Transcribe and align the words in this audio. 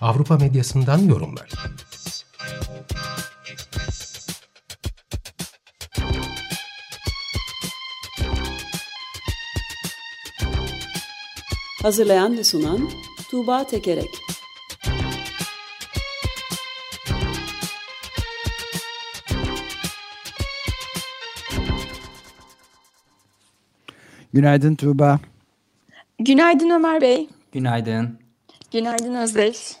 Avrupa 0.00 0.36
medyasından 0.36 0.98
yorumlar. 0.98 1.50
Hazırlayan 11.82 12.38
ve 12.38 12.44
sunan 12.44 12.90
Tuğba 13.30 13.66
Tekerek 13.66 14.08
Günaydın 24.32 24.74
Tuğba. 24.74 25.20
Günaydın 26.18 26.70
Ömer 26.70 27.00
Bey. 27.00 27.28
Günaydın. 27.52 28.18
Günaydın 28.72 29.14
Özdeş. 29.14 29.76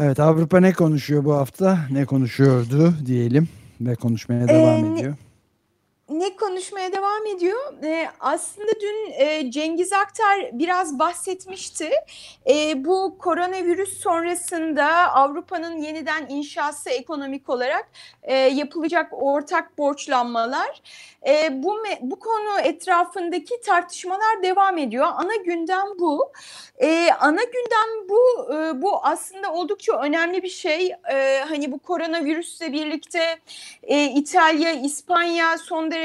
Evet 0.00 0.20
Avrupa 0.20 0.60
ne 0.60 0.72
konuşuyor 0.72 1.24
bu 1.24 1.34
hafta? 1.34 1.78
Ne 1.90 2.04
konuşuyordu 2.04 2.94
diyelim 3.06 3.48
ve 3.80 3.94
konuşmaya 3.94 4.48
devam 4.48 4.84
Ee, 4.84 4.94
ediyor. 4.94 5.14
Ne 6.10 6.36
konuşmaya 6.36 6.92
devam 6.92 7.26
ediyor? 7.26 7.84
Ee, 7.84 8.08
aslında 8.20 8.72
dün 8.80 9.12
e, 9.12 9.50
Cengiz 9.50 9.92
Aktar 9.92 10.50
biraz 10.52 10.98
bahsetmişti. 10.98 11.90
E, 12.50 12.84
bu 12.84 13.18
koronavirüs 13.18 14.00
sonrasında 14.00 14.86
Avrupa'nın 15.12 15.76
yeniden 15.76 16.26
inşası 16.28 16.90
ekonomik 16.90 17.48
olarak 17.48 17.88
e, 18.22 18.34
yapılacak 18.34 19.12
ortak 19.12 19.78
borçlanmalar. 19.78 20.82
E, 21.26 21.62
bu 21.62 21.76
bu 22.00 22.18
konu 22.18 22.60
etrafındaki 22.62 23.60
tartışmalar 23.60 24.42
devam 24.42 24.78
ediyor. 24.78 25.06
Ana 25.14 25.36
gündem 25.36 25.86
bu. 25.98 26.32
E, 26.78 27.10
ana 27.20 27.42
gündem 27.42 28.08
bu. 28.08 28.54
E, 28.54 28.82
bu 28.82 29.06
aslında 29.06 29.52
oldukça 29.52 30.00
önemli 30.00 30.42
bir 30.42 30.48
şey. 30.48 30.94
E, 31.12 31.44
hani 31.48 31.72
bu 31.72 31.78
koronavirüsle 31.78 32.72
birlikte 32.72 33.38
e, 33.82 34.04
İtalya, 34.04 34.72
İspanya 34.72 35.58
son 35.58 35.90
derece 35.90 35.99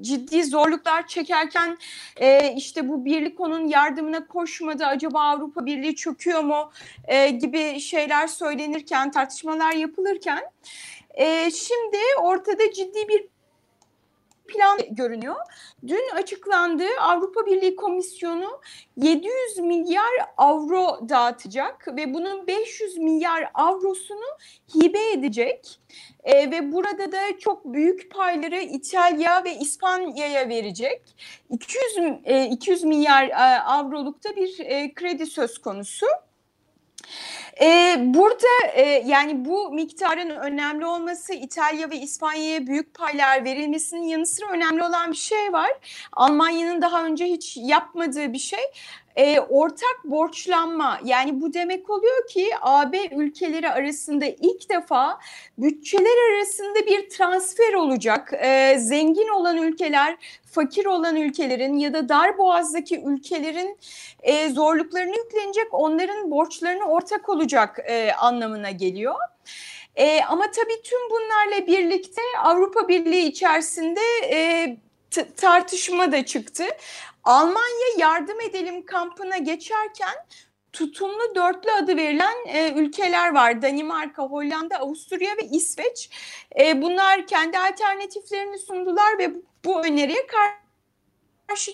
ciddi 0.00 0.44
zorluklar 0.44 1.06
çekerken 1.06 1.78
e, 2.16 2.54
işte 2.56 2.88
bu 2.88 3.04
birlik 3.04 3.40
onun 3.40 3.68
yardımına 3.68 4.26
koşmadı. 4.26 4.86
Acaba 4.86 5.20
Avrupa 5.20 5.66
Birliği 5.66 5.96
çöküyor 5.96 6.40
mu 6.40 6.70
e, 7.08 7.30
gibi 7.30 7.80
şeyler 7.80 8.26
söylenirken, 8.26 9.10
tartışmalar 9.10 9.72
yapılırken 9.72 10.42
e, 11.14 11.50
şimdi 11.50 11.98
ortada 12.22 12.72
ciddi 12.72 13.08
bir 13.08 13.31
plan 14.52 14.78
görünüyor. 14.90 15.36
Dün 15.86 16.16
açıklandı 16.16 16.84
Avrupa 17.00 17.46
Birliği 17.46 17.76
Komisyonu 17.76 18.60
700 18.96 19.58
milyar 19.58 20.12
avro 20.36 21.08
dağıtacak 21.08 21.88
ve 21.96 22.14
bunun 22.14 22.46
500 22.46 22.98
milyar 22.98 23.50
avrosunu 23.54 24.26
hibe 24.74 25.12
edecek. 25.12 25.80
E, 26.24 26.50
ve 26.50 26.72
burada 26.72 27.12
da 27.12 27.38
çok 27.38 27.64
büyük 27.64 28.10
payları 28.10 28.60
İtalya 28.60 29.44
ve 29.44 29.54
İspanya'ya 29.54 30.48
verecek. 30.48 31.02
200 31.50 31.82
e, 32.24 32.46
200 32.46 32.84
milyar 32.84 33.28
e, 33.28 33.60
avrolukta 33.60 34.36
bir 34.36 34.60
e, 34.60 34.94
kredi 34.94 35.26
söz 35.26 35.58
konusu. 35.58 36.06
Ee, 37.60 37.96
burada 37.98 38.72
e, 38.74 38.82
yani 39.06 39.44
bu 39.44 39.70
miktarın 39.70 40.30
önemli 40.30 40.86
olması 40.86 41.34
İtalya 41.34 41.90
ve 41.90 41.96
İspanya'ya 41.96 42.66
büyük 42.66 42.94
paylar 42.94 43.44
verilmesinin 43.44 44.02
yanı 44.02 44.26
sıra 44.26 44.50
önemli 44.50 44.84
olan 44.84 45.10
bir 45.10 45.16
şey 45.16 45.52
var. 45.52 45.70
Almanya'nın 46.12 46.82
daha 46.82 47.04
önce 47.04 47.24
hiç 47.24 47.56
yapmadığı 47.56 48.32
bir 48.32 48.38
şey 48.38 48.64
e, 49.16 49.40
ortak 49.40 50.04
borçlanma 50.04 51.00
yani 51.04 51.40
bu 51.40 51.52
demek 51.52 51.90
oluyor 51.90 52.26
ki 52.28 52.50
AB 52.60 52.98
ülkeleri 53.16 53.70
arasında 53.70 54.24
ilk 54.26 54.70
defa 54.70 55.18
bütçeler 55.58 56.32
arasında 56.32 56.86
bir 56.86 57.08
transfer 57.08 57.74
olacak. 57.74 58.32
E, 58.42 58.78
zengin 58.78 59.28
olan 59.28 59.56
ülkeler 59.56 60.16
fakir 60.50 60.86
olan 60.86 61.16
ülkelerin 61.16 61.74
ya 61.78 61.94
da 61.94 62.08
dar 62.08 62.38
boğazdaki 62.38 63.02
ülkelerin 63.06 63.78
e, 64.22 64.48
zorluklarını 64.48 65.16
yüklenecek 65.16 65.74
onların 65.74 66.30
borçlarını 66.30 66.84
ortak 66.84 67.28
olacak 67.28 67.78
e, 67.86 68.12
anlamına 68.12 68.70
geliyor. 68.70 69.14
E, 69.96 70.22
ama 70.24 70.50
tabii 70.50 70.82
tüm 70.84 71.00
bunlarla 71.10 71.66
birlikte 71.66 72.22
Avrupa 72.44 72.88
Birliği 72.88 73.26
içerisinde 73.26 74.00
e, 74.30 74.76
tartışma 75.36 76.12
da 76.12 76.26
çıktı. 76.26 76.64
Almanya 77.24 77.86
yardım 77.98 78.40
edelim 78.40 78.86
kampına 78.86 79.38
geçerken 79.38 80.14
tutumlu 80.72 81.34
dörtlü 81.34 81.72
adı 81.72 81.96
verilen 81.96 82.46
e, 82.46 82.72
ülkeler 82.72 83.34
var. 83.34 83.62
Danimarka, 83.62 84.22
Hollanda, 84.22 84.76
Avusturya 84.76 85.36
ve 85.36 85.42
İsveç. 85.42 86.10
E, 86.60 86.82
bunlar 86.82 87.26
kendi 87.26 87.58
alternatiflerini 87.58 88.58
sundular 88.58 89.18
ve 89.18 89.34
bu, 89.64 89.84
öneriye 89.84 90.26
karşı 91.48 91.72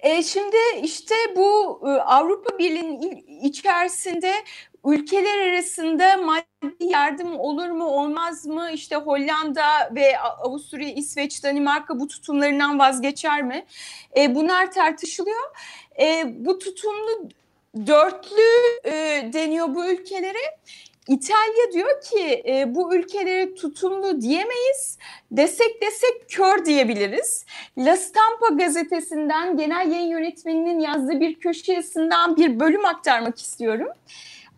e, 0.00 0.22
şimdi 0.22 0.56
işte 0.82 1.14
bu 1.36 1.80
e, 1.86 1.90
Avrupa 1.90 2.58
Birliği'nin 2.58 3.24
içerisinde 3.42 4.34
ülkeler 4.84 5.48
arasında 5.48 6.16
maddi 6.16 6.84
yardım 6.84 7.40
olur 7.40 7.68
mu 7.68 7.84
olmaz 7.84 8.46
mı? 8.46 8.70
İşte 8.72 8.96
Hollanda 8.96 9.64
ve 9.94 10.18
Avusturya, 10.18 10.92
İsveç, 10.92 11.44
Danimarka 11.44 12.00
bu 12.00 12.06
tutumlarından 12.06 12.78
vazgeçer 12.78 13.42
mi? 13.42 13.64
E, 14.16 14.34
bunlar 14.34 14.72
tartışılıyor. 14.72 15.56
E, 16.00 16.24
bu 16.38 16.58
tutumlu 16.58 17.28
dörtlü 17.86 18.80
e, 18.84 18.92
deniyor 19.32 19.74
bu 19.74 19.86
ülkelere. 19.86 20.58
İtalya 21.08 21.72
diyor 21.72 22.00
ki 22.00 22.42
e, 22.46 22.74
bu 22.74 22.94
ülkeleri 22.94 23.54
tutumlu 23.54 24.20
diyemeyiz. 24.20 24.98
Desek 25.30 25.82
desek 25.82 26.28
kör 26.28 26.64
diyebiliriz. 26.64 27.44
La 27.78 27.96
Stampa 27.96 28.48
gazetesinden 28.48 29.56
genel 29.56 29.90
yayın 29.90 30.08
yönetmeninin 30.08 30.80
yazdığı 30.80 31.20
bir 31.20 31.34
köşe 31.34 31.72
yazısından 31.72 32.36
bir 32.36 32.60
bölüm 32.60 32.84
aktarmak 32.84 33.38
istiyorum. 33.38 33.88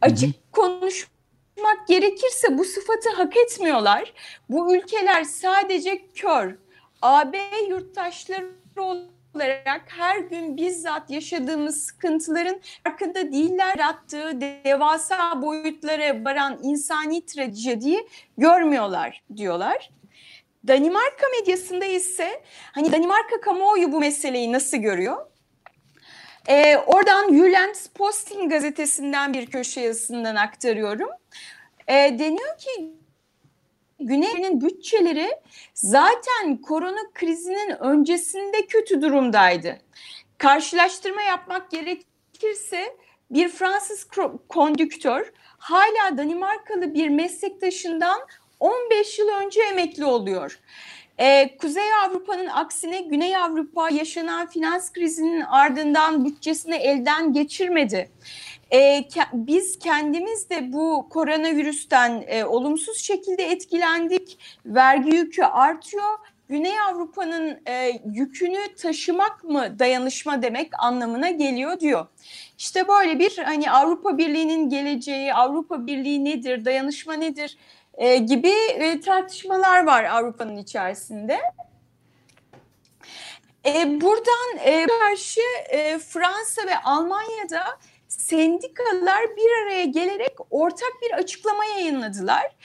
Açık 0.04 0.52
konuşmak 0.52 1.88
gerekirse 1.88 2.58
bu 2.58 2.64
sıfatı 2.64 3.10
hak 3.10 3.36
etmiyorlar. 3.36 4.12
Bu 4.48 4.76
ülkeler 4.76 5.24
sadece 5.24 6.06
kör. 6.14 6.54
AB 7.02 7.38
yurttaşları 7.68 8.50
olarak 8.76 9.82
her 9.86 10.18
gün 10.18 10.56
bizzat 10.56 11.10
yaşadığımız 11.10 11.84
sıkıntıların 11.86 12.60
farkında 12.84 13.32
değiller 13.32 13.78
attığı 13.78 14.40
devasa 14.40 15.42
boyutlara 15.42 16.24
varan 16.24 16.58
insani 16.62 17.26
trajediyi 17.26 18.08
görmüyorlar 18.38 19.22
diyorlar. 19.36 19.90
Danimarka 20.68 21.26
medyasında 21.40 21.84
ise 21.84 22.42
hani 22.72 22.92
Danimarka 22.92 23.40
kamuoyu 23.40 23.92
bu 23.92 24.00
meseleyi 24.00 24.52
nasıl 24.52 24.76
görüyor? 24.76 25.26
Ee, 26.48 26.76
oradan 26.76 27.28
Jyllands 27.28 27.86
Posting 27.86 28.50
gazetesinden 28.50 29.34
bir 29.34 29.46
köşe 29.46 29.80
yazısından 29.80 30.36
aktarıyorum. 30.36 31.08
Ee, 31.88 31.94
deniyor 32.18 32.58
ki 32.58 32.92
Güney'in 34.00 34.60
bütçeleri 34.60 35.28
zaten 35.74 36.56
korona 36.62 37.12
krizinin 37.14 37.82
öncesinde 37.82 38.66
kötü 38.66 39.02
durumdaydı. 39.02 39.78
Karşılaştırma 40.38 41.22
yapmak 41.22 41.70
gerekirse 41.70 42.96
bir 43.30 43.48
Fransız 43.48 44.06
kondüktör 44.48 45.32
hala 45.58 46.18
Danimarkalı 46.18 46.94
bir 46.94 47.08
meslektaşından 47.08 48.20
15 48.60 49.18
yıl 49.18 49.28
önce 49.28 49.62
emekli 49.62 50.04
oluyor. 50.04 50.60
Ee, 51.18 51.56
Kuzey 51.60 51.94
Avrupa'nın 52.06 52.46
aksine 52.46 53.00
Güney 53.00 53.36
Avrupa 53.36 53.90
yaşanan 53.90 54.46
finans 54.46 54.92
krizinin 54.92 55.40
ardından 55.40 56.24
bütçesini 56.24 56.74
elden 56.74 57.32
geçirmedi. 57.32 58.10
Ee, 58.72 59.04
biz 59.32 59.78
kendimiz 59.78 60.50
de 60.50 60.72
bu 60.72 61.06
koronavirüsten 61.10 62.24
e, 62.26 62.44
olumsuz 62.44 62.98
şekilde 62.98 63.44
etkilendik. 63.44 64.38
Vergi 64.66 65.16
yükü 65.16 65.42
artıyor. 65.42 66.18
Güney 66.48 66.80
Avrupa'nın 66.80 67.60
e, 67.68 68.00
yükünü 68.12 68.74
taşımak 68.82 69.44
mı 69.44 69.78
dayanışma 69.78 70.42
demek 70.42 70.70
anlamına 70.78 71.30
geliyor 71.30 71.80
diyor. 71.80 72.06
İşte 72.58 72.88
böyle 72.88 73.18
bir 73.18 73.38
hani 73.38 73.70
Avrupa 73.70 74.18
Birliği'nin 74.18 74.68
geleceği, 74.68 75.34
Avrupa 75.34 75.86
Birliği 75.86 76.24
nedir, 76.24 76.64
dayanışma 76.64 77.14
nedir 77.14 77.56
e, 77.98 78.16
gibi 78.16 78.52
e, 78.68 79.00
tartışmalar 79.00 79.86
var 79.86 80.04
Avrupa'nın 80.04 80.56
içerisinde. 80.56 81.40
E, 83.66 84.00
buradan 84.00 84.58
e, 84.64 84.86
karşı 84.86 85.40
e, 85.68 85.98
Fransa 85.98 86.62
ve 86.66 86.78
Almanya'da 86.84 87.78
sendikalar 88.08 89.22
bir 89.36 89.62
araya 89.62 89.84
gelerek 89.84 90.36
ortak 90.50 90.92
bir 91.02 91.18
açıklama 91.18 91.64
yayınladılar. 91.64 92.56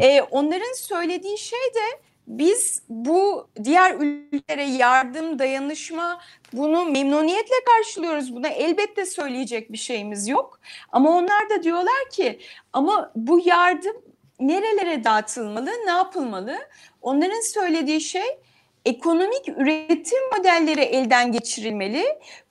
E, 0.00 0.22
onların 0.22 0.72
söylediği 0.72 1.38
şey 1.38 1.58
de 1.74 2.00
biz 2.26 2.82
bu 2.88 3.48
diğer 3.64 3.94
ülkelere 3.94 4.64
yardım, 4.64 5.38
dayanışma 5.38 6.20
bunu 6.52 6.84
memnuniyetle 6.84 7.54
karşılıyoruz. 7.66 8.36
Buna 8.36 8.48
elbette 8.48 9.06
söyleyecek 9.06 9.72
bir 9.72 9.78
şeyimiz 9.78 10.28
yok. 10.28 10.60
Ama 10.92 11.10
onlar 11.10 11.50
da 11.50 11.62
diyorlar 11.62 12.10
ki 12.12 12.40
ama 12.72 13.12
bu 13.16 13.40
yardım 13.44 13.96
nerelere 14.40 15.04
dağıtılmalı, 15.04 15.70
ne 15.86 15.90
yapılmalı? 15.90 16.58
Onların 17.02 17.40
söylediği 17.40 18.00
şey 18.00 18.26
ekonomik 18.84 19.48
üretim 19.48 20.18
modelleri 20.36 20.80
elden 20.80 21.32
geçirilmeli. 21.32 22.04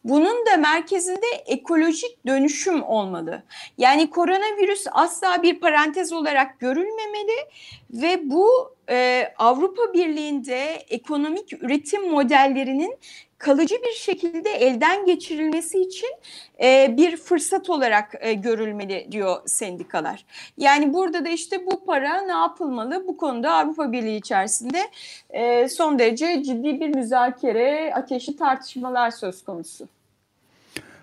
Bunun 0.04 0.46
da 0.46 0.58
merkezinde 0.58 1.26
ekolojik 1.46 2.28
dönüşüm 2.28 2.84
olmalı. 2.84 3.44
Yani 3.78 4.10
koronavirüs 4.10 4.86
asla 4.92 5.44
bir 5.44 5.60
parantez 5.60 6.14
olarak 6.14 6.60
görülmemeli 6.60 7.48
ve 7.90 8.30
bu 8.30 8.76
e, 8.90 9.28
Avrupa 9.38 9.94
Birliği'nde 9.94 10.86
ekonomik 10.90 11.54
üretim 11.64 12.12
modellerinin 12.12 12.98
kalıcı 13.44 13.76
bir 13.76 13.94
şekilde 13.96 14.50
elden 14.50 15.06
geçirilmesi 15.06 15.82
için 15.82 16.10
e, 16.64 16.96
bir 16.98 17.18
fırsat 17.18 17.70
olarak 17.70 18.16
e, 18.20 18.34
görülmeli 18.34 19.08
diyor 19.12 19.36
sendikalar. 19.46 20.26
Yani 20.58 20.94
burada 20.94 21.26
da 21.26 21.30
işte 21.30 21.66
bu 21.66 21.86
para 21.86 22.22
ne 22.22 22.32
yapılmalı? 22.32 23.04
Bu 23.08 23.18
konuda 23.18 23.52
Avrupa 23.52 23.92
Birliği 23.92 24.18
içerisinde 24.18 24.80
e, 25.30 25.70
son 25.70 26.00
derece 26.00 26.44
ciddi 26.44 26.80
bir 26.80 26.96
müzakere, 26.96 27.94
ateşi 27.96 28.38
tartışmalar 28.38 29.12
söz 29.12 29.44
konusu. 29.44 29.88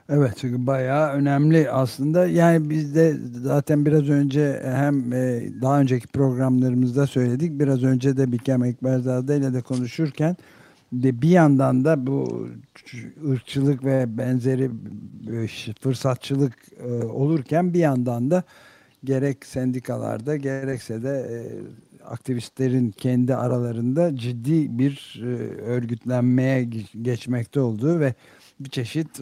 Evet 0.08 0.32
çünkü 0.40 0.66
bayağı 0.66 1.12
önemli 1.12 1.70
aslında. 1.70 2.26
Yani 2.26 2.70
biz 2.70 2.94
de 2.94 3.14
zaten 3.42 3.86
biraz 3.86 4.08
önce 4.08 4.62
hem 4.64 5.12
e, 5.12 5.42
daha 5.62 5.80
önceki 5.80 6.06
programlarımızda 6.06 7.06
söyledik. 7.06 7.60
Biraz 7.60 7.82
önce 7.82 8.16
de 8.16 8.32
Bikem 8.32 8.64
Ekberzade 8.64 9.36
ile 9.36 9.54
de 9.54 9.62
konuşurken 9.62 10.36
de 10.92 11.22
bir 11.22 11.28
yandan 11.28 11.84
da 11.84 12.06
bu 12.06 12.48
ırkçılık 13.30 13.84
ve 13.84 14.18
benzeri 14.18 14.70
e, 15.32 15.46
fırsatçılık 15.80 16.54
e, 16.84 17.04
olurken 17.04 17.74
bir 17.74 17.78
yandan 17.78 18.30
da 18.30 18.42
gerek 19.04 19.46
sendikalarda 19.46 20.36
gerekse 20.36 21.02
de 21.02 21.46
aktivistlerin 22.04 22.90
kendi 22.90 23.34
aralarında 23.34 24.16
ciddi 24.16 24.78
bir 24.78 25.22
örgütlenmeye 25.66 26.68
geçmekte 27.02 27.60
olduğu 27.60 28.00
ve 28.00 28.14
bir 28.60 28.70
çeşit 28.70 29.20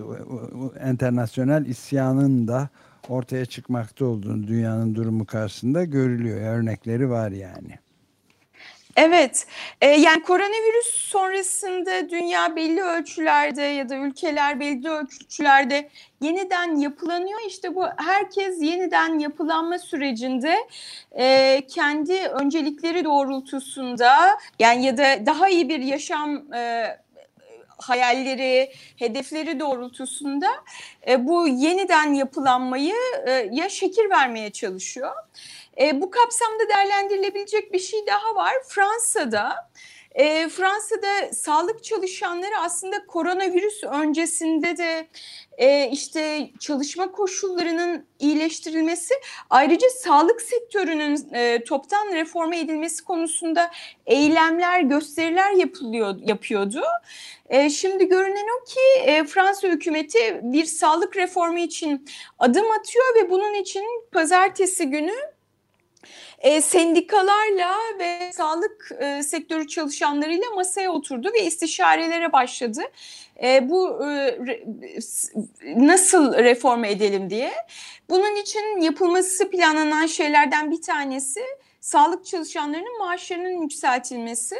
internasyonel 0.90 1.66
isyanın 1.66 2.48
da 2.48 2.68
ortaya 3.08 3.46
çıkmakta 3.46 4.04
olduğunu 4.04 4.46
dünyanın 4.46 4.94
durumu 4.94 5.26
karşısında 5.26 5.84
görülüyor. 5.84 6.40
Örnekleri 6.40 7.10
var 7.10 7.30
yani. 7.30 7.78
Evet, 9.00 9.46
e, 9.80 9.86
yani 9.86 10.22
koronavirüs 10.22 10.86
sonrasında 10.86 12.10
dünya 12.10 12.56
belli 12.56 12.82
ölçülerde 12.82 13.62
ya 13.62 13.88
da 13.88 13.96
ülkeler 13.96 14.60
belli 14.60 14.88
ölçülerde 14.88 15.88
yeniden 16.20 16.76
yapılanıyor. 16.76 17.40
İşte 17.46 17.74
bu 17.74 17.86
herkes 17.96 18.62
yeniden 18.62 19.18
yapılanma 19.18 19.78
sürecinde 19.78 20.54
e, 21.18 21.60
kendi 21.68 22.14
öncelikleri 22.14 23.04
doğrultusunda 23.04 24.38
yani 24.58 24.86
ya 24.86 24.96
da 24.96 25.26
daha 25.26 25.48
iyi 25.48 25.68
bir 25.68 25.80
yaşam 25.80 26.54
e, 26.54 26.84
hayalleri, 27.78 28.72
hedefleri 28.96 29.60
doğrultusunda 29.60 30.48
e, 31.08 31.26
bu 31.26 31.48
yeniden 31.48 32.14
yapılanmayı 32.14 32.94
e, 33.26 33.48
ya 33.52 33.68
şekil 33.68 34.10
vermeye 34.10 34.50
çalışıyor. 34.50 35.12
E, 35.80 36.00
bu 36.00 36.10
kapsamda 36.10 36.68
değerlendirilebilecek 36.68 37.72
bir 37.72 37.78
şey 37.78 38.06
daha 38.06 38.34
var. 38.34 38.54
Fransa'da 38.68 39.70
e, 40.18 40.48
Fransa'da 40.48 41.32
sağlık 41.32 41.84
çalışanları 41.84 42.58
aslında 42.60 43.06
koronavirüs 43.06 43.84
öncesinde 43.84 44.76
de 44.76 45.08
e, 45.58 45.90
işte 45.90 46.50
çalışma 46.60 47.12
koşullarının 47.12 48.06
iyileştirilmesi 48.18 49.14
ayrıca 49.50 49.88
sağlık 49.90 50.42
sektörünün 50.42 51.34
e, 51.34 51.64
toptan 51.64 52.12
reforme 52.12 52.60
edilmesi 52.60 53.04
konusunda 53.04 53.70
eylemler, 54.06 54.80
gösteriler 54.80 55.52
yapılıyor 55.52 56.16
yapıyordu. 56.24 56.82
E, 57.48 57.70
şimdi 57.70 58.08
görünen 58.08 58.46
o 58.60 58.64
ki 58.64 59.10
e, 59.10 59.24
Fransa 59.24 59.68
hükümeti 59.68 60.40
bir 60.42 60.64
sağlık 60.64 61.16
reformu 61.16 61.58
için 61.58 62.06
adım 62.38 62.70
atıyor 62.70 63.04
ve 63.14 63.30
bunun 63.30 63.54
için 63.54 63.84
pazartesi 64.12 64.90
günü 64.90 65.14
e, 66.38 66.60
sendikalarla 66.60 67.76
ve 67.98 68.32
sağlık 68.32 68.90
e, 69.00 69.22
sektörü 69.22 69.68
çalışanlarıyla 69.68 70.50
masaya 70.54 70.92
oturdu 70.92 71.30
ve 71.34 71.46
istişarelere 71.46 72.32
başladı. 72.32 72.80
E, 73.42 73.68
bu 73.68 74.06
e, 74.06 74.38
nasıl 75.76 76.34
reform 76.34 76.84
edelim 76.84 77.30
diye. 77.30 77.52
Bunun 78.08 78.36
için 78.36 78.80
yapılması 78.80 79.50
planlanan 79.50 80.06
şeylerden 80.06 80.70
bir 80.70 80.82
tanesi 80.82 81.40
sağlık 81.80 82.26
çalışanlarının 82.26 82.98
maaşlarının 82.98 83.62
yükseltilmesi. 83.62 84.56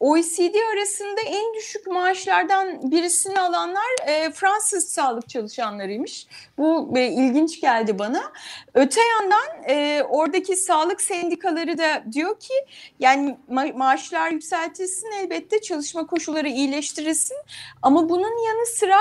OECD 0.00 0.54
arasında 0.74 1.20
en 1.26 1.54
düşük 1.54 1.86
maaşlardan 1.86 2.90
birisini 2.90 3.40
alanlar 3.40 4.06
e, 4.06 4.30
Fransız 4.30 4.88
sağlık 4.88 5.28
çalışanlarıymış. 5.28 6.26
Bu 6.58 6.92
e, 6.96 7.06
ilginç 7.06 7.60
geldi 7.60 7.98
bana. 7.98 8.32
Öte 8.74 9.00
yandan 9.00 9.62
e, 9.68 10.02
oradaki 10.02 10.56
sağlık 10.56 11.00
sendikaları 11.00 11.78
da 11.78 12.04
diyor 12.12 12.40
ki 12.40 12.54
yani 13.00 13.38
ma 13.48 13.66
maaşlar 13.74 14.30
yükseltilsin 14.30 15.10
elbette 15.10 15.60
çalışma 15.60 16.06
koşulları 16.06 16.48
iyileştirilsin 16.48 17.36
ama 17.82 18.08
bunun 18.08 18.46
yanı 18.46 18.66
sıra 18.66 18.98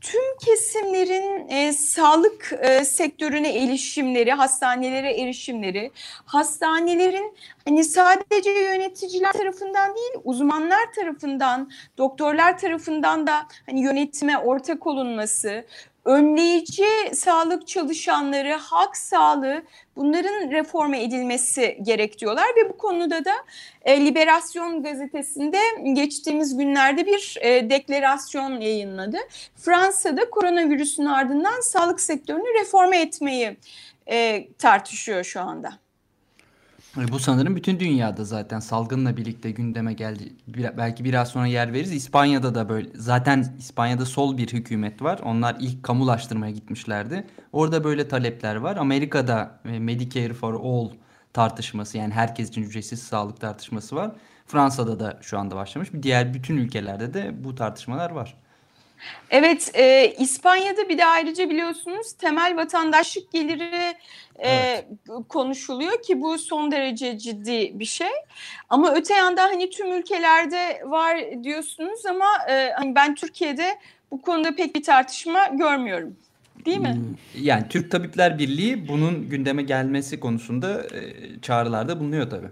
tüm 0.00 0.36
kesimlerin 0.44 1.48
e, 1.48 1.72
sağlık 1.72 2.52
e, 2.60 2.84
sektörüne 2.84 3.64
erişimleri, 3.64 4.32
hastanelere 4.32 5.20
erişimleri, 5.20 5.90
hastanelerin 6.24 7.34
hani 7.64 7.84
sadece 7.84 8.50
yöneticiler 8.50 9.32
tarafından 9.32 9.94
değil, 9.96 10.12
uzmanlar 10.24 10.92
tarafından, 10.96 11.70
doktorlar 11.98 12.58
tarafından 12.58 13.26
da 13.26 13.46
hani 13.66 13.80
yönetime 13.82 14.38
ortak 14.38 14.86
olunması, 14.86 15.64
önleyici 16.04 16.86
sağlık 17.14 17.68
çalışanları, 17.68 18.52
halk 18.52 18.96
sağlığı 18.96 19.62
bunların 19.96 20.50
reforme 20.50 21.02
edilmesi 21.02 21.78
gerek 21.82 22.18
diyorlar 22.18 22.46
ve 22.56 22.68
bu 22.68 22.76
konuda 22.76 23.24
da 23.24 23.34
e, 23.82 24.06
Liberasyon 24.06 24.82
gazetesinde 24.82 25.58
geçtiğimiz 25.92 26.56
günlerde 26.56 27.06
bir 27.06 27.36
e, 27.40 27.70
deklarasyon 27.70 28.60
yayınladı. 28.60 29.18
Fransa'da 29.56 30.30
koronavirüsün 30.30 31.04
ardından 31.04 31.60
sağlık 31.60 32.00
sektörünü 32.00 32.60
reforme 32.60 33.00
etmeyi 33.00 33.56
e, 34.06 34.48
tartışıyor 34.58 35.24
şu 35.24 35.40
anda. 35.40 35.87
E, 36.96 37.08
bu 37.08 37.18
sanırım 37.18 37.56
bütün 37.56 37.80
dünyada 37.80 38.24
zaten 38.24 38.60
salgınla 38.60 39.16
birlikte 39.16 39.50
gündeme 39.50 39.92
geldi. 39.92 40.32
belki 40.78 41.04
biraz 41.04 41.28
sonra 41.28 41.46
yer 41.46 41.72
veririz. 41.72 41.92
İspanya'da 41.92 42.54
da 42.54 42.68
böyle. 42.68 42.88
Zaten 42.94 43.54
İspanya'da 43.58 44.06
sol 44.06 44.36
bir 44.36 44.48
hükümet 44.52 45.02
var. 45.02 45.20
Onlar 45.24 45.56
ilk 45.60 45.82
kamulaştırmaya 45.82 46.52
gitmişlerdi. 46.52 47.26
Orada 47.52 47.84
böyle 47.84 48.08
talepler 48.08 48.56
var. 48.56 48.76
Amerika'da 48.76 49.60
e, 49.64 49.78
Medicare 49.78 50.34
for 50.34 50.54
All 50.54 50.90
tartışması 51.32 51.98
yani 51.98 52.14
herkes 52.14 52.48
için 52.48 52.62
ücretsiz 52.62 53.02
sağlık 53.02 53.40
tartışması 53.40 53.96
var. 53.96 54.10
Fransa'da 54.46 55.00
da 55.00 55.18
şu 55.22 55.38
anda 55.38 55.56
başlamış. 55.56 55.88
Diğer 56.02 56.34
bütün 56.34 56.56
ülkelerde 56.56 57.14
de 57.14 57.44
bu 57.44 57.54
tartışmalar 57.54 58.10
var. 58.10 58.34
Evet, 59.30 59.70
e, 59.74 60.14
İspanya'da 60.18 60.88
bir 60.88 60.98
de 60.98 61.06
ayrıca 61.06 61.50
biliyorsunuz 61.50 62.12
temel 62.12 62.56
vatandaşlık 62.56 63.32
geliri 63.32 63.94
e, 64.38 64.48
evet. 64.50 64.84
konuşuluyor 65.28 66.02
ki 66.02 66.20
bu 66.20 66.38
son 66.38 66.70
derece 66.70 67.18
ciddi 67.18 67.70
bir 67.74 67.84
şey. 67.84 68.10
Ama 68.68 68.94
öte 68.94 69.14
yandan 69.14 69.48
hani 69.48 69.70
tüm 69.70 69.92
ülkelerde 69.92 70.82
var 70.84 71.18
diyorsunuz 71.42 72.06
ama 72.06 72.26
e, 72.50 72.72
hani 72.76 72.94
ben 72.94 73.14
Türkiye'de 73.14 73.78
bu 74.10 74.22
konuda 74.22 74.54
pek 74.54 74.74
bir 74.74 74.82
tartışma 74.82 75.46
görmüyorum. 75.46 76.16
Değil 76.64 76.78
mi? 76.78 76.94
Hmm, 76.94 77.44
yani 77.44 77.64
Türk 77.68 77.90
Tabipler 77.90 78.38
Birliği 78.38 78.88
bunun 78.88 79.28
gündeme 79.28 79.62
gelmesi 79.62 80.20
konusunda 80.20 80.82
e, 80.82 81.00
çağrılarda 81.42 82.00
bulunuyor 82.00 82.30
tabii. 82.30 82.48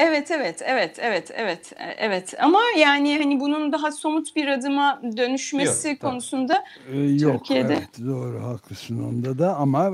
Evet, 0.00 0.30
evet, 0.30 0.62
evet, 0.64 0.96
evet, 0.98 1.30
evet, 1.34 1.72
e, 1.76 1.84
evet. 1.98 2.34
Ama 2.40 2.60
yani 2.78 3.18
hani 3.18 3.40
bunun 3.40 3.72
daha 3.72 3.92
somut 3.92 4.36
bir 4.36 4.48
adıma 4.48 5.02
dönüşmesi 5.16 5.88
Yok, 5.88 6.00
konusunda 6.00 6.64
Ee, 6.92 7.00
yok, 7.00 7.38
Türkiye'de. 7.38 7.72
evet 7.74 7.88
doğru 8.06 8.42
haklısın 8.42 9.04
onda 9.04 9.38
da 9.38 9.56
ama 9.56 9.90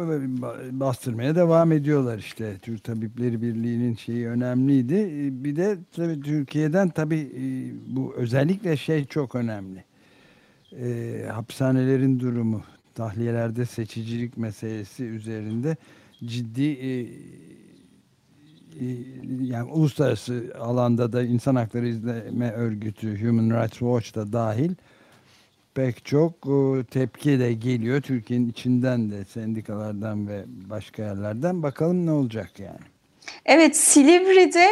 bastırmaya 0.71 1.37
devam 1.37 1.73
ediyorlar 1.73 2.19
işte. 2.19 2.59
Türk 2.63 2.85
Tabipleri 2.85 3.43
Birliği'nin 3.43 3.97
şeyi 3.97 4.29
önemliydi. 4.29 4.95
Ee, 4.95 5.45
Bir 5.45 5.57
de 5.57 5.77
tabii 5.97 6.21
Türkiye'den 6.21 6.89
tabii 6.89 7.21
e, 7.37 7.43
bu 7.97 8.15
özellikle 8.17 8.77
şey 8.77 9.05
çok 9.05 9.35
önemli. 9.35 9.85
Ee, 10.73 11.27
hapishanelerin 11.33 12.21
durumu, 12.21 12.63
tahliyelerde 12.95 13.67
seçicilik 13.67 14.37
meselesi 14.37 15.05
üzerinde 15.05 15.77
ciddi 16.25 16.63
e, 16.65 17.01
e, 17.01 17.07
yani 19.41 19.73
uluslararası 19.73 20.55
alanda 20.61 21.13
da 21.13 21.23
insan 21.23 21.57
hakları 21.57 21.89
izleme 21.89 22.53
örgütü 22.53 23.27
Human 23.27 23.63
Rights 23.63 23.79
Watch 23.79 24.15
da 24.15 24.33
dahil 24.33 24.71
pek 25.75 26.05
çok 26.05 26.33
e, 26.33 26.85
tepki 26.85 27.39
de 27.41 27.53
geliyor. 27.53 28.01
Türkiye'nin 28.01 28.51
içinden 28.51 29.11
de 29.11 29.25
sendikalardan 29.25 30.29
ve 30.29 30.45
başka 30.47 31.03
yerlerden. 31.03 31.63
Bakalım 31.63 32.07
ne 32.07 32.11
olacak 32.11 32.51
yani. 32.59 32.79
Evet, 33.47 33.77
Silivri'de 33.77 34.69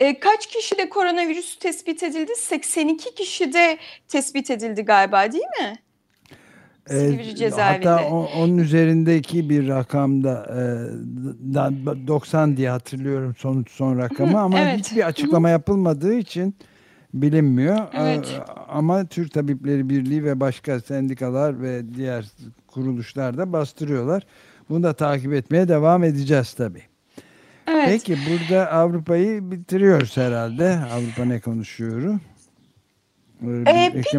e, 0.00 0.20
kaç 0.20 0.46
kişide 0.46 0.88
koronavirüs 0.88 1.58
tespit 1.58 2.02
edildi? 2.02 2.32
82 2.36 3.14
kişide 3.14 3.78
tespit 4.08 4.50
edildi 4.50 4.82
galiba 4.82 5.32
değil 5.32 5.44
mi? 5.60 5.78
Silivri 6.88 7.30
Ee, 7.30 7.34
cezaevinde. 7.36 7.88
Hatta 7.88 8.08
o- 8.08 8.28
onun 8.38 8.58
üzerindeki 8.58 9.50
bir 9.50 9.68
rakamda 9.68 10.46
e, 10.48 10.60
da- 11.54 11.72
90 12.06 12.56
diye 12.56 12.70
hatırlıyorum 12.70 13.34
son 13.38 13.64
son 13.70 13.98
rakamı 13.98 14.40
ama 14.40 14.60
evet. 14.60 14.78
hiçbir 14.78 15.06
açıklama 15.06 15.48
yapılmadığı 15.50 16.14
için 16.14 16.54
bilinmiyor. 17.14 17.78
Evet. 17.94 18.28
Ee, 18.38 18.52
Ama 18.68 19.04
Türk 19.06 19.32
Tabipleri 19.34 19.88
Birliği 19.88 20.24
ve 20.24 20.40
başka 20.40 20.80
sendikalar 20.80 21.62
ve 21.62 21.94
diğer 21.94 22.24
kuruluşlar 22.66 23.36
da 23.38 23.52
bastırıyorlar. 23.52 24.26
Bunu 24.68 24.82
da 24.82 24.92
takip 24.92 25.32
etmeye 25.32 25.68
devam 25.68 26.04
edeceğiz 26.04 26.52
tabii. 26.52 26.82
Evet. 27.68 27.86
Peki 27.88 28.18
burada 28.30 28.70
Avrupa'yı 28.72 29.50
bitiriyoruz 29.50 30.16
herhalde. 30.16 30.78
Avrupa 30.94 31.24
ne 31.24 31.40
konuşuyor? 31.40 32.18
Ee, 33.46 33.64
Ee, 33.66 33.90
peki 33.94 34.10
şey 34.10 34.18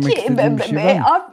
a- 1.00 1.32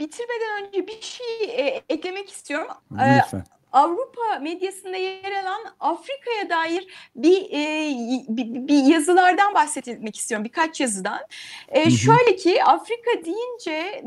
bitirmeden 0.00 0.66
önce 0.66 0.86
bir 0.86 1.00
şey 1.00 1.44
e, 1.44 1.82
eklemek 1.88 2.30
istiyorum. 2.30 2.68
Ee, 3.00 3.18
Lütfen. 3.24 3.44
Avrupa 3.76 4.38
medyasında 4.40 4.96
yer 4.96 5.32
alan 5.42 5.60
Afrika'ya 5.80 6.50
dair 6.50 6.86
bir, 7.16 7.42
e, 7.52 7.92
bir, 8.28 8.68
bir 8.68 8.84
yazılardan 8.84 9.54
bahsetmek 9.54 10.16
istiyorum. 10.16 10.44
Birkaç 10.44 10.80
yazıdan. 10.80 11.20
E, 11.68 11.86
hı. 11.86 11.90
şöyle 11.90 12.36
ki 12.36 12.64
Afrika 12.64 13.10
deyince 13.24 14.02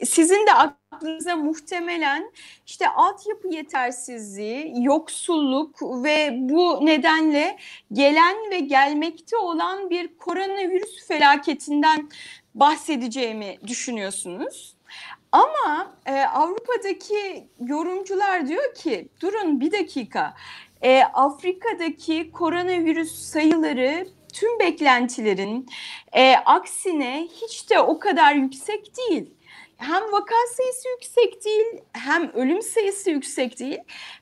e, 0.00 0.06
sizin 0.06 0.46
de 0.46 0.52
aklınıza 0.54 1.36
muhtemelen 1.36 2.32
işte 2.66 2.88
altyapı 2.88 3.48
yetersizliği, 3.48 4.72
yoksulluk 4.84 5.82
ve 5.82 6.30
bu 6.32 6.86
nedenle 6.86 7.56
gelen 7.92 8.36
ve 8.50 8.58
gelmekte 8.58 9.36
olan 9.36 9.90
bir 9.90 10.18
koronavirüs 10.18 11.06
felaketinden 11.08 12.08
bahsedeceğimi 12.54 13.58
düşünüyorsunuz. 13.66 14.76
Ama 15.32 15.96
e, 16.06 16.20
Avrupa'daki 16.20 17.48
yorumcular 17.60 18.48
diyor 18.48 18.74
ki 18.74 19.08
durun 19.20 19.60
bir 19.60 19.72
dakika 19.72 20.34
e, 20.82 21.02
Afrika'daki 21.02 22.30
koronavirüs 22.32 23.12
sayıları 23.12 24.06
tüm 24.32 24.58
beklentilerin 24.58 25.66
e, 26.12 26.34
aksine 26.36 27.28
hiç 27.42 27.70
de 27.70 27.80
o 27.80 27.98
kadar 27.98 28.34
yüksek 28.34 28.92
değil. 28.96 29.30
Hem 29.76 30.12
vaka 30.12 30.34
sayısı 30.56 30.88
yüksek 30.88 31.44
değil 31.44 31.66
hem 31.92 32.32
ölüm 32.32 32.62
sayısı 32.62 33.10
yüksek 33.10 33.58
değil. 33.58 33.78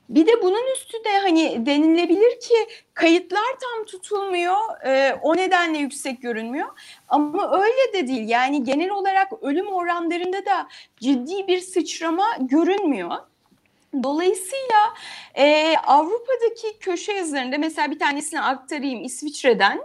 Bir 0.09 0.27
de 0.27 0.41
bunun 0.41 0.73
üstüne 0.73 1.17
hani 1.21 1.65
denilebilir 1.65 2.39
ki 2.39 2.55
kayıtlar 2.93 3.45
tam 3.61 3.85
tutulmuyor 3.85 4.85
e, 4.85 5.19
o 5.21 5.37
nedenle 5.37 5.77
yüksek 5.77 6.21
görünmüyor. 6.21 6.67
Ama 7.07 7.61
öyle 7.61 7.93
de 7.93 8.07
değil 8.07 8.29
yani 8.29 8.63
genel 8.63 8.89
olarak 8.89 9.33
ölüm 9.41 9.67
oranlarında 9.67 10.45
da 10.45 10.67
ciddi 10.99 11.47
bir 11.47 11.59
sıçrama 11.59 12.25
görünmüyor. 12.39 13.11
Dolayısıyla 14.03 14.93
e, 15.35 15.75
Avrupa'daki 15.77 16.79
köşe 16.79 17.13
yazılarında 17.13 17.57
mesela 17.57 17.91
bir 17.91 17.99
tanesini 17.99 18.41
aktarayım 18.41 19.03
İsviçre'den. 19.03 19.81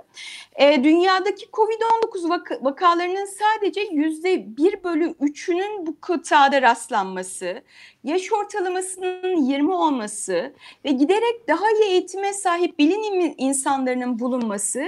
E, 0.57 0.85
dünyadaki 0.85 1.47
Covid-19 1.47 2.29
vaka- 2.29 2.65
vakalarının 2.65 3.25
sadece 3.27 3.81
yüzde 3.81 4.57
bir 4.57 4.85
bölü 4.85 5.15
üçünün 5.21 5.87
bu 5.87 6.00
kıtada 6.00 6.62
rastlanması, 6.62 7.62
yaş 8.05 8.33
ortalamasının 8.33 9.37
20 9.37 9.75
olması 9.75 10.53
ve 10.85 10.91
giderek 10.91 11.49
daha 11.49 11.71
iyi 11.71 11.91
eğitime 11.91 12.33
sahip 12.33 12.79
bilim 12.79 13.35
insanlarının 13.38 14.19
bulunması 14.19 14.83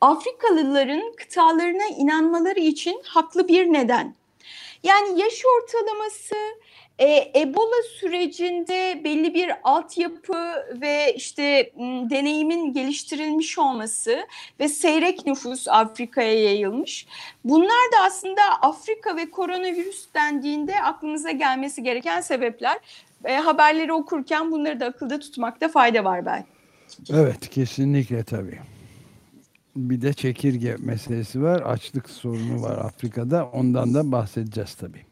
Afrikalıların 0.00 1.12
kıtalarına 1.16 1.86
inanmaları 1.98 2.60
için 2.60 3.02
haklı 3.04 3.48
bir 3.48 3.72
neden. 3.72 4.14
Yani 4.82 5.20
yaş 5.20 5.42
ortalaması 5.56 6.34
e, 6.98 7.32
Ebola 7.40 7.82
sürecinde 8.00 9.04
belli 9.04 9.34
bir 9.34 9.50
altyapı 9.64 10.36
ve 10.80 11.14
işte 11.14 11.72
m, 11.76 12.10
deneyimin 12.10 12.72
geliştirilmiş 12.72 13.58
olması 13.58 14.18
ve 14.60 14.68
seyrek 14.68 15.26
nüfus 15.26 15.68
Afrika'ya 15.68 16.42
yayılmış. 16.42 17.06
Bunlar 17.44 17.92
da 17.92 18.04
aslında 18.06 18.42
Afrika 18.62 19.16
ve 19.16 19.30
koronavirüs 19.30 20.06
dendiğinde 20.14 20.82
aklımıza 20.82 21.30
gelmesi 21.30 21.82
gereken 21.82 22.20
sebepler. 22.20 22.78
E, 23.24 23.36
haberleri 23.36 23.92
okurken 23.92 24.50
bunları 24.50 24.80
da 24.80 24.86
akılda 24.86 25.18
tutmakta 25.18 25.68
fayda 25.68 26.04
var 26.04 26.26
belki. 26.26 26.48
Evet 27.10 27.48
kesinlikle 27.50 28.24
tabii. 28.24 28.58
Bir 29.76 30.02
de 30.02 30.12
çekirge 30.12 30.76
meselesi 30.78 31.42
var. 31.42 31.60
Açlık 31.60 32.10
sorunu 32.10 32.62
var 32.62 32.78
Afrika'da. 32.78 33.46
Ondan 33.46 33.94
da 33.94 34.12
bahsedeceğiz 34.12 34.74
tabii. 34.74 35.07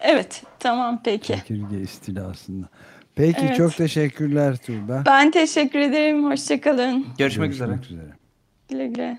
Evet, 0.00 0.42
tamam 0.58 1.00
peki. 1.04 1.26
Çekirge 1.26 1.80
istilasında. 1.80 2.66
Peki 3.14 3.40
Evet. 3.40 3.56
çok 3.56 3.76
teşekkürler 3.76 4.56
Tuğba. 4.56 5.02
Ben 5.06 5.30
teşekkür 5.30 5.78
ederim. 5.78 6.30
Hoşçakalın. 6.30 7.06
Görüşmek 7.18 7.52
üzere. 7.52 7.68
Görüşmek 7.68 7.90
üzere. 8.00 8.16
Güle 8.68 8.86
güle. 8.86 9.18